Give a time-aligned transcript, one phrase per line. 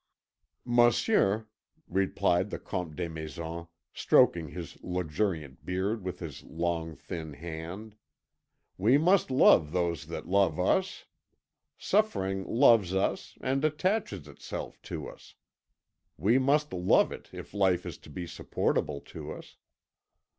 [0.65, 1.45] "Monsieur,"
[1.87, 7.93] replied the Comte Desmaisons, stroking his luxuriant beard with his long, thin hand,
[8.79, 11.05] "we must love those that love us.
[11.77, 15.35] Suffering loves us and attaches itself to us.
[16.17, 19.57] We must love it if life is to be supportable to us.